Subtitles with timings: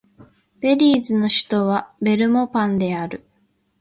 [0.61, 3.23] ベリーズの首都はベルモパンである